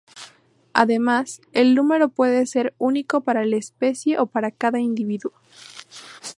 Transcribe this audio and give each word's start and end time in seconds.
Además, 0.73 1.41
el 1.53 1.75
número 1.75 2.09
puede 2.09 2.47
ser 2.47 2.73
único 2.79 3.21
para 3.21 3.45
la 3.45 3.57
especie 3.57 4.17
o 4.17 4.25
para 4.25 4.49
cada 4.49 4.79
individuo. 4.79 5.31